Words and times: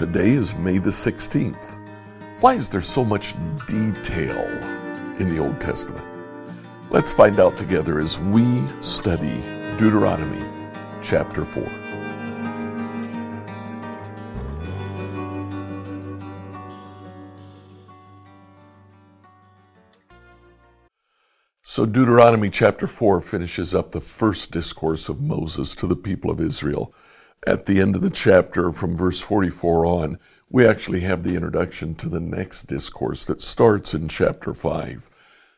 Today 0.00 0.30
is 0.30 0.54
May 0.54 0.78
the 0.78 0.88
16th. 0.88 1.78
Why 2.40 2.54
is 2.54 2.70
there 2.70 2.80
so 2.80 3.04
much 3.04 3.34
detail 3.66 4.40
in 5.18 5.28
the 5.28 5.36
Old 5.38 5.60
Testament? 5.60 6.02
Let's 6.88 7.12
find 7.12 7.38
out 7.38 7.58
together 7.58 8.00
as 8.00 8.18
we 8.18 8.62
study 8.80 9.42
Deuteronomy 9.76 10.42
chapter 11.02 11.44
4. 11.44 11.64
So, 21.60 21.84
Deuteronomy 21.84 22.48
chapter 22.48 22.86
4 22.86 23.20
finishes 23.20 23.74
up 23.74 23.92
the 23.92 24.00
first 24.00 24.50
discourse 24.50 25.10
of 25.10 25.20
Moses 25.20 25.74
to 25.74 25.86
the 25.86 25.94
people 25.94 26.30
of 26.30 26.40
Israel. 26.40 26.94
At 27.46 27.64
the 27.64 27.80
end 27.80 27.96
of 27.96 28.02
the 28.02 28.10
chapter, 28.10 28.70
from 28.70 28.94
verse 28.94 29.22
44 29.22 29.86
on, 29.86 30.18
we 30.50 30.66
actually 30.66 31.00
have 31.00 31.22
the 31.22 31.36
introduction 31.36 31.94
to 31.94 32.08
the 32.10 32.20
next 32.20 32.64
discourse 32.64 33.24
that 33.24 33.40
starts 33.40 33.94
in 33.94 34.08
chapter 34.08 34.52
5. 34.52 35.08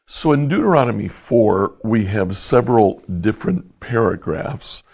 So, 0.06 0.30
in 0.30 0.46
Deuteronomy 0.46 1.08
4, 1.08 1.78
we 1.82 2.04
have 2.04 2.36
several 2.36 3.02
different 3.20 3.80
paragraphs. 3.80 4.84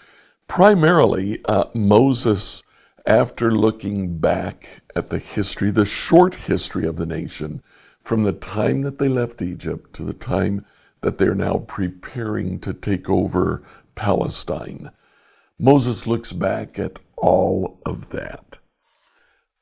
Primarily, 0.47 1.45
uh, 1.45 1.65
Moses, 1.75 2.63
after 3.05 3.51
looking 3.51 4.17
back 4.17 4.81
at 4.97 5.11
the 5.11 5.19
history, 5.19 5.71
the 5.71 5.85
short 5.85 6.35
history 6.35 6.87
of 6.87 6.97
the 6.97 7.07
nation, 7.07 7.61
from 8.01 8.23
the 8.23 8.33
time 8.33 8.81
that 8.83 8.99
they 8.99 9.09
left 9.09 9.43
Egypt 9.43 9.93
to 9.95 10.05
the 10.05 10.15
time 10.15 10.65
that 11.03 11.19
they're 11.19 11.35
now 11.35 11.59
preparing 11.59 12.59
to 12.61 12.73
take 12.73 13.11
over 13.11 13.63
Palestine. 13.95 14.91
Moses 15.59 16.07
looks 16.07 16.33
back 16.33 16.79
at 16.79 16.99
all 17.17 17.81
of 17.85 18.11
that. 18.11 18.59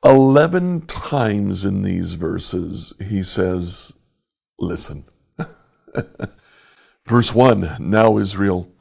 Eleven 0.05 0.81
times 0.81 1.65
in 1.65 1.81
these 1.81 2.13
verses, 2.13 2.93
he 2.99 3.23
says, 3.23 3.93
Listen. 4.59 5.05
Verse 7.05 7.33
1 7.33 7.77
Now, 7.79 8.17
Israel, 8.17 8.71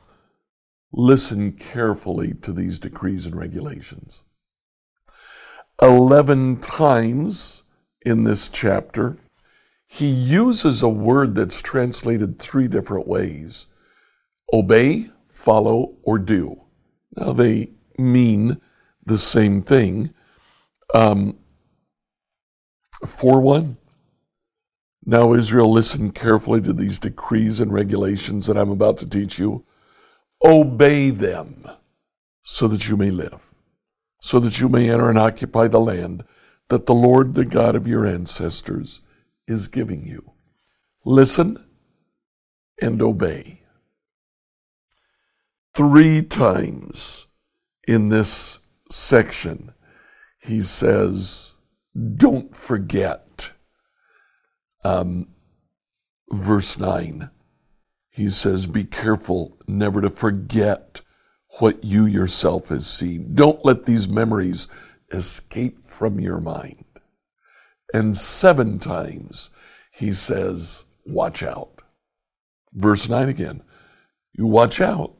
listen 0.92 1.52
carefully 1.52 2.34
to 2.42 2.52
these 2.52 2.78
decrees 2.78 3.24
and 3.24 3.34
regulations. 3.34 4.24
Eleven 5.80 6.60
times 6.60 7.62
in 8.02 8.24
this 8.24 8.50
chapter, 8.50 9.16
he 9.86 10.06
uses 10.06 10.82
a 10.82 10.88
word 10.88 11.34
that's 11.34 11.62
translated 11.62 12.38
three 12.38 12.68
different 12.68 13.06
ways 13.06 13.68
obey, 14.52 15.10
follow, 15.28 15.96
or 16.02 16.18
do. 16.18 16.65
Now, 17.16 17.32
they 17.32 17.70
mean 17.98 18.60
the 19.04 19.18
same 19.18 19.62
thing. 19.62 20.12
Um, 20.94 21.38
for 23.06 23.40
one, 23.40 23.76
now, 25.08 25.34
Israel, 25.34 25.70
listen 25.72 26.10
carefully 26.10 26.60
to 26.62 26.72
these 26.72 26.98
decrees 26.98 27.60
and 27.60 27.72
regulations 27.72 28.46
that 28.46 28.58
I'm 28.58 28.70
about 28.70 28.98
to 28.98 29.08
teach 29.08 29.38
you. 29.38 29.64
Obey 30.44 31.10
them 31.10 31.64
so 32.42 32.66
that 32.66 32.88
you 32.88 32.96
may 32.96 33.10
live, 33.10 33.54
so 34.20 34.40
that 34.40 34.60
you 34.60 34.68
may 34.68 34.90
enter 34.90 35.08
and 35.08 35.18
occupy 35.18 35.68
the 35.68 35.78
land 35.78 36.24
that 36.68 36.86
the 36.86 36.94
Lord, 36.94 37.34
the 37.34 37.44
God 37.44 37.76
of 37.76 37.86
your 37.86 38.04
ancestors, 38.04 39.00
is 39.46 39.68
giving 39.68 40.04
you. 40.04 40.32
Listen 41.04 41.64
and 42.82 43.00
obey. 43.00 43.62
Three 45.76 46.22
times 46.22 47.26
in 47.86 48.08
this 48.08 48.60
section, 48.90 49.74
he 50.40 50.62
says, 50.62 51.52
Don't 52.16 52.56
forget. 52.56 53.52
Um, 54.82 55.28
verse 56.30 56.78
9, 56.78 57.28
he 58.08 58.30
says, 58.30 58.66
Be 58.66 58.84
careful 58.84 59.58
never 59.68 60.00
to 60.00 60.08
forget 60.08 61.02
what 61.58 61.84
you 61.84 62.06
yourself 62.06 62.68
has 62.68 62.86
seen. 62.86 63.34
Don't 63.34 63.62
let 63.62 63.84
these 63.84 64.08
memories 64.08 64.68
escape 65.12 65.86
from 65.86 66.18
your 66.18 66.40
mind. 66.40 66.86
And 67.92 68.16
seven 68.16 68.78
times 68.78 69.50
he 69.92 70.12
says, 70.12 70.86
Watch 71.04 71.42
out. 71.42 71.82
Verse 72.72 73.10
9 73.10 73.28
again, 73.28 73.62
you 74.32 74.46
watch 74.46 74.80
out. 74.80 75.15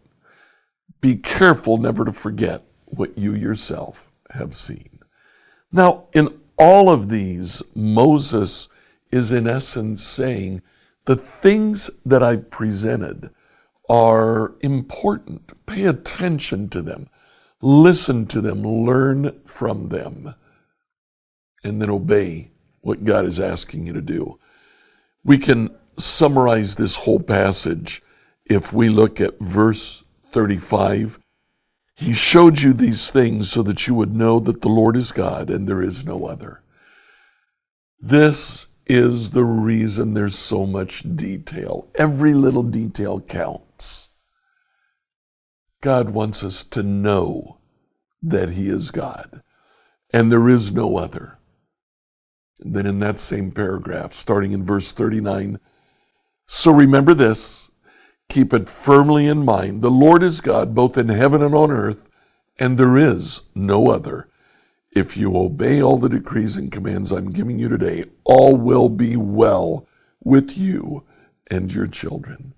Be 1.01 1.17
careful 1.17 1.79
never 1.79 2.05
to 2.05 2.13
forget 2.13 2.65
what 2.85 3.17
you 3.19 3.35
yourself 3.35 4.13
have 4.31 4.55
seen. 4.55 5.01
Now, 5.73 6.07
in 6.13 6.41
all 6.59 6.91
of 6.91 7.09
these, 7.09 7.63
Moses 7.75 8.69
is 9.11 9.33
in 9.33 9.47
essence 9.47 10.03
saying 10.03 10.63
the 11.05 11.17
things 11.17 11.91
that 12.05 12.23
I've 12.23 12.51
presented 12.51 13.31
are 13.89 14.55
important. 14.61 15.67
Pay 15.67 15.85
attention 15.85 16.69
to 16.71 16.83
them, 16.83 17.09
listen 17.61 18.27
to 18.27 18.41
them, 18.41 18.63
learn 18.63 19.41
from 19.45 19.89
them, 19.89 20.35
and 21.63 21.81
then 21.81 21.91
obey 21.91 22.51
what 22.81 23.05
God 23.05 23.25
is 23.25 23.39
asking 23.39 23.87
you 23.87 23.93
to 23.93 24.03
do. 24.03 24.39
We 25.25 25.39
can 25.39 25.77
summarize 25.99 26.77
this 26.77 26.97
whole 26.97 27.21
passage 27.21 28.03
if 28.45 28.73
we 28.73 28.89
look 28.89 29.21
at 29.21 29.39
verse 29.39 30.05
35. 30.37 31.19
He 31.95 32.13
showed 32.13 32.61
you 32.61 32.75
these 32.75 33.11
things 33.11 33.51
so 33.51 33.63
that 33.63 33.87
you 33.87 33.95
would 33.95 34.13
know 34.13 34.39
that 34.41 34.61
the 34.61 34.69
Lord 34.69 34.95
is 34.95 35.11
God 35.11 35.49
and 35.49 35.67
there 35.67 35.81
is 35.81 36.05
no 36.05 36.27
other. 36.27 36.63
This 37.99 38.67
is 38.85 39.31
the 39.31 39.45
reason 39.45 40.13
there's 40.13 40.37
so 40.37 40.67
much 40.67 41.05
detail. 41.17 41.89
Every 41.95 42.35
little 42.35 42.65
detail 42.65 43.19
counts. 43.19 44.11
God 45.81 46.11
wants 46.11 46.45
us 46.45 46.63
to 46.65 46.83
know 46.83 47.57
that 48.23 48.51
He 48.51 48.69
is 48.69 48.91
God 48.91 49.41
and 50.13 50.31
there 50.31 50.51
is 50.51 50.71
no 50.71 50.99
other. 50.99 51.39
And 52.61 52.75
then 52.75 52.85
in 52.85 52.99
that 52.99 53.19
same 53.19 53.53
paragraph, 53.53 54.13
starting 54.13 54.53
in 54.53 54.67
verse 54.67 54.93
39, 54.93 55.61
so 56.47 56.73
remember 56.73 57.15
this, 57.15 57.71
keep 58.29 58.53
it 58.53 58.69
firmly 58.69 59.27
in 59.27 59.45
mind. 59.45 59.83
The 59.83 59.91
Lord 59.91 60.23
is 60.23 60.41
God, 60.41 60.75
both 60.75 60.99
in 60.99 61.09
heaven 61.09 61.43
and 61.43 61.55
on 61.55 61.71
earth, 61.71 62.09
and 62.59 62.79
there 62.79 62.97
is 62.97 63.43
no 63.55 63.91
other. 63.91 64.29
If 64.91 65.17
you 65.17 65.37
obey 65.37 65.83
all 65.83 65.99
the 65.99 66.09
decrees 66.09 66.57
and 66.57 66.73
commands 66.73 67.13
I'm 67.13 67.31
giving 67.31 67.59
you 67.59 67.69
today, 67.69 68.05
all 68.25 68.57
will 68.57 68.89
be 68.89 69.17
well 69.17 69.87
with 70.25 70.57
you 70.57 71.05
and 71.51 71.73
your 71.73 71.87
children. 71.87 72.55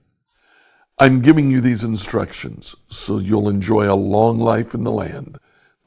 I'm 0.99 1.21
giving 1.21 1.51
you 1.51 1.61
these 1.61 1.85
instructions 1.85 2.75
so 2.89 3.19
you'll 3.19 3.49
enjoy 3.49 3.91
a 3.91 3.95
long 3.95 4.39
life 4.39 4.75
in 4.75 4.85
the 4.85 4.93
land 4.93 5.39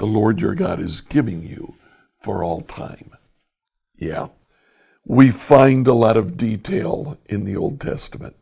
the 0.01 0.07
Lord 0.07 0.41
your 0.41 0.55
God 0.55 0.79
is 0.79 0.99
giving 0.99 1.43
you 1.43 1.75
for 2.19 2.43
all 2.43 2.61
time. 2.61 3.11
Yeah. 3.93 4.29
We 5.05 5.29
find 5.29 5.87
a 5.87 5.93
lot 5.93 6.17
of 6.17 6.37
detail 6.37 7.19
in 7.27 7.45
the 7.45 7.55
Old 7.55 7.79
Testament. 7.79 8.35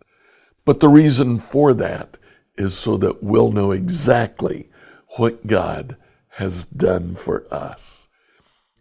But 0.69 0.79
the 0.81 0.87
reason 0.87 1.39
for 1.39 1.73
that 1.73 2.17
is 2.55 2.77
so 2.77 2.95
that 2.97 3.23
we'll 3.23 3.51
know 3.51 3.71
exactly 3.71 4.69
what 5.17 5.47
God 5.47 5.97
has 6.27 6.63
done 6.63 7.15
for 7.15 7.51
us. 7.51 8.07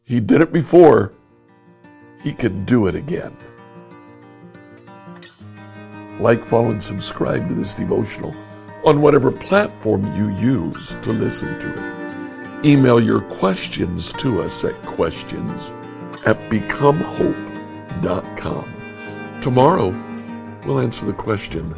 He 0.04 0.21
did 0.21 0.43
it 0.43 0.53
before, 0.53 1.15
He 2.22 2.34
can 2.34 2.66
do 2.66 2.88
it 2.88 2.94
again. 2.94 3.34
Like, 6.21 6.44
follow, 6.44 6.72
and 6.72 6.82
subscribe 6.82 7.49
to 7.49 7.54
this 7.54 7.72
devotional 7.72 8.34
on 8.84 9.00
whatever 9.00 9.32
platform 9.32 10.05
you 10.14 10.29
use 10.37 10.94
to 10.96 11.14
listen 11.14 11.58
to 11.58 11.73
it. 11.73 12.67
Email 12.67 13.00
your 13.00 13.23
questions 13.38 14.12
to 14.12 14.43
us 14.43 14.62
at 14.62 14.75
questions 14.82 15.73
at 16.26 16.37
becomehope.com. 16.50 18.75
Tomorrow, 19.41 20.07
we'll 20.69 20.81
answer 20.81 21.06
the 21.06 21.12
question 21.15 21.70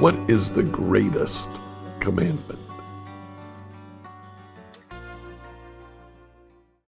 what 0.00 0.14
is 0.28 0.50
the 0.50 0.62
greatest 0.64 1.48
commandment? 2.00 2.58